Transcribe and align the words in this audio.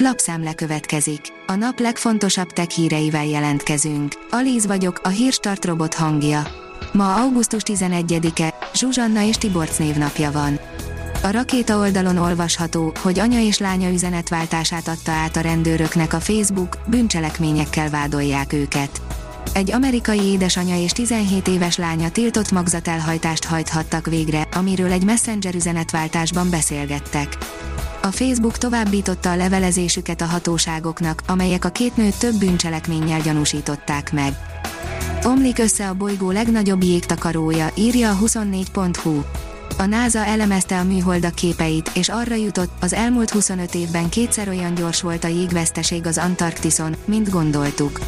Lapszemle 0.00 0.54
következik. 0.54 1.20
A 1.46 1.54
nap 1.54 1.78
legfontosabb 1.78 2.50
tech 2.50 2.68
híreivel 2.68 3.26
jelentkezünk. 3.26 4.12
Alíz 4.30 4.66
vagyok, 4.66 5.00
a 5.02 5.08
hírstart 5.08 5.64
robot 5.64 5.94
hangja. 5.94 6.42
Ma 6.92 7.14
augusztus 7.14 7.62
11-e, 7.64 8.54
Zsuzsanna 8.74 9.22
és 9.22 9.36
Tiborc 9.36 9.78
névnapja 9.78 10.30
van. 10.30 10.58
A 11.22 11.30
rakéta 11.30 11.78
oldalon 11.78 12.16
olvasható, 12.16 12.92
hogy 13.02 13.18
anya 13.18 13.40
és 13.40 13.58
lánya 13.58 13.90
üzenetváltását 13.90 14.88
adta 14.88 15.12
át 15.12 15.36
a 15.36 15.40
rendőröknek 15.40 16.12
a 16.12 16.20
Facebook, 16.20 16.78
bűncselekményekkel 16.86 17.90
vádolják 17.90 18.52
őket. 18.52 19.02
Egy 19.52 19.72
amerikai 19.72 20.20
édesanya 20.20 20.82
és 20.82 20.92
17 20.92 21.48
éves 21.48 21.76
lánya 21.76 22.10
tiltott 22.10 22.50
magzatelhajtást 22.50 23.44
hajthattak 23.44 24.06
végre, 24.06 24.48
amiről 24.52 24.92
egy 24.92 25.04
messenger 25.04 25.54
üzenetváltásban 25.54 26.50
beszélgettek. 26.50 27.36
A 28.02 28.10
Facebook 28.10 28.58
továbbította 28.58 29.30
a 29.30 29.36
levelezésüket 29.36 30.20
a 30.20 30.26
hatóságoknak, 30.26 31.22
amelyek 31.26 31.64
a 31.64 31.68
két 31.68 31.96
nőt 31.96 32.18
több 32.18 32.34
bűncselekménnyel 32.34 33.20
gyanúsították 33.20 34.12
meg. 34.12 34.32
Omlik 35.24 35.58
össze 35.58 35.88
a 35.88 35.94
bolygó 35.94 36.30
legnagyobb 36.30 36.82
jégtakarója, 36.82 37.70
írja 37.74 38.10
a 38.10 38.16
24.hu. 38.16 39.20
A 39.78 39.84
NASA 39.86 40.24
elemezte 40.24 40.78
a 40.78 40.84
műholdak 40.84 41.34
képeit, 41.34 41.90
és 41.94 42.08
arra 42.08 42.34
jutott, 42.34 42.70
az 42.80 42.92
elmúlt 42.92 43.30
25 43.30 43.74
évben 43.74 44.08
kétszer 44.08 44.48
olyan 44.48 44.74
gyors 44.74 45.02
volt 45.02 45.24
a 45.24 45.28
jégveszteség 45.28 46.06
az 46.06 46.18
Antarktiszon, 46.18 46.96
mint 47.04 47.30
gondoltuk. 47.30 48.00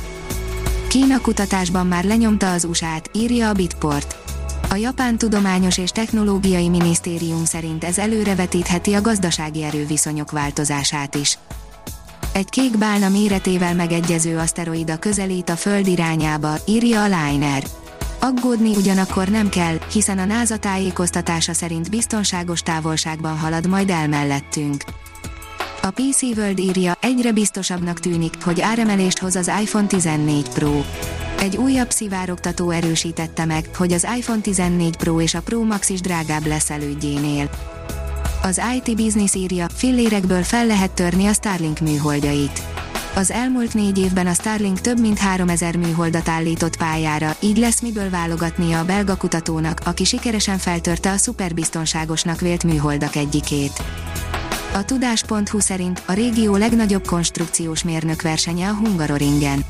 Kína 0.88 1.20
kutatásban 1.20 1.86
már 1.86 2.04
lenyomta 2.04 2.52
az 2.52 2.64
USA-t, 2.64 3.10
írja 3.12 3.48
a 3.48 3.52
Bitport. 3.52 4.29
A 4.72 4.76
Japán 4.76 5.18
Tudományos 5.18 5.78
és 5.78 5.90
Technológiai 5.90 6.68
Minisztérium 6.68 7.44
szerint 7.44 7.84
ez 7.84 7.98
előrevetítheti 7.98 8.94
a 8.94 9.00
gazdasági 9.00 9.62
erőviszonyok 9.62 10.30
változását 10.30 11.14
is. 11.14 11.38
Egy 12.32 12.48
kék 12.48 12.78
bálna 12.78 13.08
méretével 13.08 13.74
megegyező 13.74 14.38
aszteroida 14.38 14.98
közelít 14.98 15.48
a 15.48 15.56
Föld 15.56 15.86
irányába, 15.86 16.54
írja 16.66 17.02
a 17.02 17.04
Liner. 17.04 17.62
Aggódni 18.20 18.76
ugyanakkor 18.76 19.28
nem 19.28 19.48
kell, 19.48 19.78
hiszen 19.92 20.18
a 20.18 20.24
NASA 20.24 20.56
tájékoztatása 20.56 21.52
szerint 21.52 21.90
biztonságos 21.90 22.60
távolságban 22.60 23.38
halad 23.38 23.66
majd 23.66 23.90
el 23.90 24.08
mellettünk. 24.08 24.84
A 25.82 25.90
PC 25.90 26.22
World 26.22 26.58
írja, 26.58 26.98
egyre 27.00 27.32
biztosabbnak 27.32 28.00
tűnik, 28.00 28.34
hogy 28.44 28.60
áremelést 28.60 29.18
hoz 29.18 29.36
az 29.36 29.50
iPhone 29.62 29.86
14 29.86 30.48
Pro. 30.48 30.82
Egy 31.40 31.56
újabb 31.56 31.90
szivárogtató 31.90 32.70
erősítette 32.70 33.44
meg, 33.44 33.68
hogy 33.76 33.92
az 33.92 34.06
iPhone 34.16 34.40
14 34.40 34.96
Pro 34.96 35.20
és 35.20 35.34
a 35.34 35.40
Pro 35.40 35.64
Max 35.64 35.88
is 35.88 36.00
drágább 36.00 36.46
lesz 36.46 36.70
elődjénél. 36.70 37.50
Az 38.42 38.60
IT 38.76 38.96
Business 38.96 39.34
írja, 39.34 39.66
fillérekből 39.74 40.42
fel 40.42 40.66
lehet 40.66 40.90
törni 40.90 41.26
a 41.26 41.32
Starlink 41.32 41.78
műholdjait. 41.78 42.62
Az 43.14 43.30
elmúlt 43.30 43.74
négy 43.74 43.98
évben 43.98 44.26
a 44.26 44.32
Starlink 44.32 44.80
több 44.80 45.00
mint 45.00 45.18
3000 45.18 45.76
műholdat 45.76 46.28
állított 46.28 46.76
pályára, 46.76 47.36
így 47.40 47.56
lesz 47.56 47.80
miből 47.80 48.10
válogatnia 48.10 48.78
a 48.78 48.84
belga 48.84 49.16
kutatónak, 49.16 49.80
aki 49.84 50.04
sikeresen 50.04 50.58
feltörte 50.58 51.10
a 51.10 51.16
szuperbiztonságosnak 51.16 52.40
vélt 52.40 52.64
műholdak 52.64 53.16
egyikét. 53.16 53.82
A 54.74 54.84
tudás.hu 54.84 55.60
szerint 55.60 56.02
a 56.06 56.12
régió 56.12 56.56
legnagyobb 56.56 57.06
konstrukciós 57.06 57.82
mérnök 57.82 58.22
versenye 58.22 58.68
a 58.68 58.74
Hungaroringen. 58.74 59.64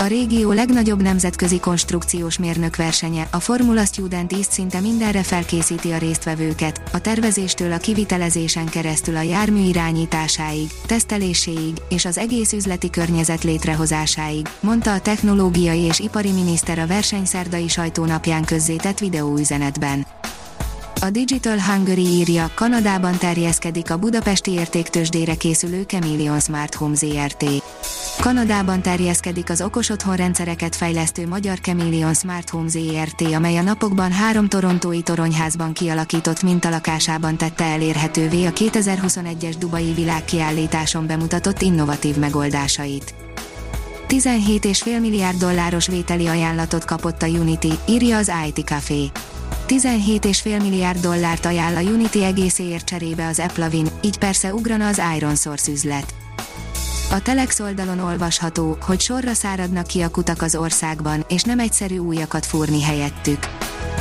A 0.00 0.06
régió 0.06 0.52
legnagyobb 0.52 1.02
nemzetközi 1.02 1.60
konstrukciós 1.60 2.38
mérnök 2.38 2.76
versenye, 2.76 3.28
a 3.30 3.40
Formula 3.40 3.84
Student 3.84 4.32
East 4.32 4.52
szinte 4.52 4.80
mindenre 4.80 5.22
felkészíti 5.22 5.90
a 5.90 5.98
résztvevőket, 5.98 6.82
a 6.92 7.00
tervezéstől 7.00 7.72
a 7.72 7.78
kivitelezésen 7.78 8.66
keresztül 8.66 9.16
a 9.16 9.20
jármű 9.20 9.60
irányításáig, 9.60 10.70
teszteléséig 10.86 11.76
és 11.88 12.04
az 12.04 12.18
egész 12.18 12.52
üzleti 12.52 12.90
környezet 12.90 13.42
létrehozásáig, 13.42 14.48
mondta 14.60 14.92
a 14.92 15.00
technológiai 15.00 15.80
és 15.80 15.98
ipari 15.98 16.32
miniszter 16.32 16.78
a 16.78 16.86
versenyszerdai 16.86 17.68
sajtónapján 17.68 18.44
közzétett 18.44 18.98
videóüzenetben. 18.98 20.06
A 21.00 21.10
Digital 21.10 21.60
Hungary 21.60 22.06
írja, 22.06 22.50
Kanadában 22.54 23.18
terjeszkedik 23.18 23.90
a 23.90 23.98
budapesti 23.98 24.50
értéktősdére 24.50 25.34
készülő 25.34 25.82
Chameleon 25.82 26.40
Smart 26.40 26.74
Home 26.74 26.94
ZRT. 26.94 27.44
Kanadában 28.20 28.82
terjeszkedik 28.82 29.50
az 29.50 29.62
okos 29.62 29.88
otthonrendszereket 29.88 30.76
fejlesztő 30.76 31.26
magyar 31.26 31.58
Chameleon 31.60 32.14
Smart 32.14 32.50
Home 32.50 32.68
ZRT, 32.68 33.20
amely 33.34 33.56
a 33.56 33.62
napokban 33.62 34.12
három 34.12 34.48
torontói 34.48 35.02
toronyházban 35.02 35.72
kialakított 35.72 36.42
mintalakásában 36.42 37.36
tette 37.36 37.64
elérhetővé 37.64 38.44
a 38.44 38.50
2021-es 38.50 39.54
Dubai 39.58 39.92
világkiállításon 39.92 41.06
bemutatott 41.06 41.62
innovatív 41.62 42.16
megoldásait. 42.16 43.14
17,5 44.08 45.00
milliárd 45.00 45.38
dolláros 45.38 45.86
vételi 45.86 46.26
ajánlatot 46.26 46.84
kapott 46.84 47.22
a 47.22 47.26
Unity, 47.26 47.72
írja 47.88 48.16
az 48.16 48.32
IT 48.46 48.66
Café. 48.66 49.10
17,5 49.68 50.60
milliárd 50.60 51.00
dollárt 51.00 51.46
ajánl 51.46 51.76
a 51.76 51.80
Unity 51.80 52.22
egészéért 52.24 52.84
cserébe 52.84 53.26
az 53.26 53.40
Eplavin, 53.40 53.86
így 54.00 54.18
persze 54.18 54.54
ugrana 54.54 54.86
az 54.86 55.00
Iron 55.16 55.36
Source 55.36 55.70
üzlet. 55.70 56.19
A 57.12 57.22
Telex 57.22 57.60
oldalon 57.60 57.98
olvasható, 57.98 58.76
hogy 58.80 59.00
sorra 59.00 59.32
száradnak 59.32 59.86
ki 59.86 60.00
a 60.00 60.08
kutak 60.08 60.42
az 60.42 60.54
országban, 60.54 61.24
és 61.28 61.42
nem 61.42 61.58
egyszerű 61.58 61.98
újakat 61.98 62.46
fúrni 62.46 62.82
helyettük. 62.82 63.38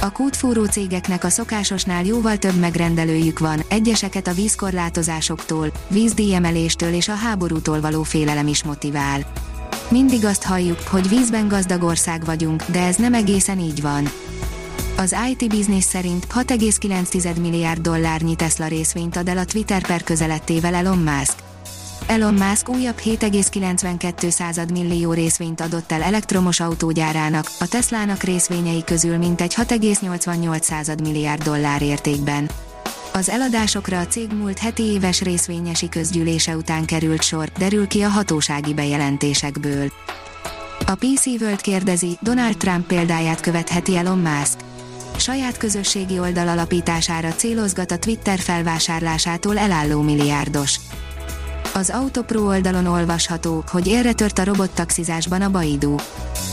A 0.01 0.11
kútfúró 0.11 0.65
cégeknek 0.65 1.23
a 1.23 1.29
szokásosnál 1.29 2.05
jóval 2.05 2.37
több 2.37 2.55
megrendelőjük 2.55 3.39
van, 3.39 3.63
egyeseket 3.69 4.27
a 4.27 4.33
vízkorlátozásoktól, 4.33 5.71
vízdíjemeléstől 5.87 6.93
és 6.93 7.07
a 7.07 7.13
háborútól 7.13 7.81
való 7.81 8.03
félelem 8.03 8.47
is 8.47 8.63
motivál. 8.63 9.19
Mindig 9.89 10.25
azt 10.25 10.43
halljuk, 10.43 10.79
hogy 10.81 11.09
vízben 11.09 11.47
gazdag 11.47 11.83
ország 11.83 12.25
vagyunk, 12.25 12.63
de 12.65 12.83
ez 12.83 12.95
nem 12.95 13.13
egészen 13.13 13.59
így 13.59 13.81
van. 13.81 14.09
Az 14.97 15.15
IT 15.29 15.49
Business 15.49 15.83
szerint 15.83 16.27
6,9 16.33 17.41
milliárd 17.41 17.81
dollárnyi 17.81 18.35
Tesla 18.35 18.67
részvényt 18.67 19.15
ad 19.15 19.27
el 19.27 19.37
a 19.37 19.45
Twitter 19.45 19.87
per 19.87 20.03
közelettével 20.03 20.75
Elon 20.75 20.97
Musk. 20.97 21.48
Elon 22.09 22.33
Musk 22.33 22.69
újabb 22.69 22.99
7,92 23.03 24.71
millió 24.71 25.13
részvényt 25.13 25.61
adott 25.61 25.91
el 25.91 26.01
elektromos 26.01 26.59
autógyárának, 26.59 27.51
a 27.59 27.67
Teslának 27.67 28.23
részvényei 28.23 28.83
közül 28.83 29.17
mintegy 29.17 29.53
6,88 29.55 31.01
milliárd 31.01 31.43
dollár 31.43 31.81
értékben. 31.81 32.49
Az 33.13 33.29
eladásokra 33.29 33.99
a 33.99 34.07
cég 34.07 34.31
múlt 34.31 34.59
heti 34.59 34.83
éves 34.83 35.21
részvényesi 35.21 35.89
közgyűlése 35.89 36.55
után 36.55 36.85
került 36.85 37.21
sor, 37.21 37.51
derül 37.57 37.87
ki 37.87 38.01
a 38.01 38.09
hatósági 38.09 38.73
bejelentésekből. 38.73 39.91
A 40.85 40.95
PC 40.95 41.25
World 41.25 41.61
kérdezi, 41.61 42.17
Donald 42.21 42.57
Trump 42.57 42.87
példáját 42.87 43.39
követheti 43.39 43.97
Elon 43.97 44.19
Musk 44.19 44.57
saját 45.17 45.57
közösségi 45.57 46.19
oldal 46.19 46.47
alapítására 46.47 47.29
célozgat 47.29 47.91
a 47.91 47.97
Twitter 47.97 48.39
felvásárlásától 48.39 49.57
elálló 49.57 50.01
milliárdos. 50.01 50.79
Az 51.74 51.90
Autopro 51.90 52.41
oldalon 52.47 52.85
olvasható, 52.85 53.63
hogy 53.68 53.88
érre 53.88 54.13
tört 54.13 54.40
a 54.40 54.44
robottaxizásban 54.44 55.41
a 55.41 55.50
Baidu. 55.50 55.96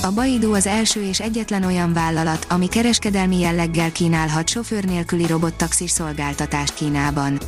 A 0.02 0.10
Baidu 0.14 0.54
az 0.54 0.66
első 0.66 1.02
és 1.02 1.20
egyetlen 1.20 1.64
olyan 1.64 1.92
vállalat, 1.92 2.46
ami 2.48 2.68
kereskedelmi 2.68 3.38
jelleggel 3.38 3.92
kínálhat 3.92 4.48
sofőr 4.48 4.84
nélküli 4.84 5.26
robottaxis 5.26 5.90
szolgáltatást 5.90 6.74
Kínában. 6.74 7.38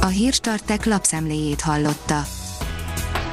A 0.00 0.06
Hírstartek 0.06 0.84
lapszemléjét 0.84 1.60
hallotta. 1.60 2.24